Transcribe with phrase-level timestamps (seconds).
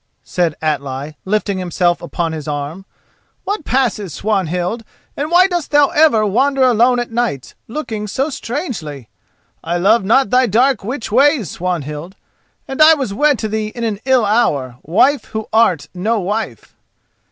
[0.23, 2.85] said Atli, lifting himself upon his arm.
[3.43, 4.83] "What passes, Swanhild,
[5.15, 9.09] and why dost thou ever wander alone at nights, looking so strangely?
[9.63, 12.15] I love not thy dark witch ways, Swanhild,
[12.67, 16.75] and I was wed to thee in an ill hour, wife who art no wife."